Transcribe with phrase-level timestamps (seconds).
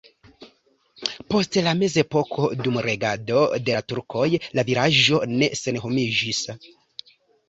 [1.33, 4.23] Post la mezepoko dum regado de la turkoj
[4.61, 6.41] la vilaĝo ne senhomiĝis.